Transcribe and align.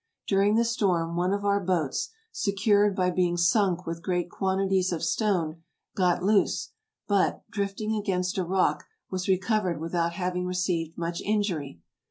During 0.27 0.55
the 0.55 0.65
storm 0.65 1.15
one 1.15 1.31
of 1.31 1.45
our 1.45 1.59
boats, 1.59 2.09
secured 2.31 2.95
by 2.95 3.11
being 3.11 3.37
sunk 3.37 3.85
with 3.85 4.01
great 4.01 4.31
quanti 4.31 4.67
ties 4.79 4.91
of 4.91 5.03
stone, 5.03 5.61
got 5.95 6.23
loose, 6.23 6.71
but, 7.07 7.43
drifting 7.51 7.93
against 7.95 8.39
a 8.39 8.43
rock, 8.43 8.85
was 9.11 9.27
re 9.27 9.37
covered 9.37 9.79
without 9.79 10.13
having 10.13 10.47
received 10.47 10.97
much 10.97 11.21
injury. 11.21 11.81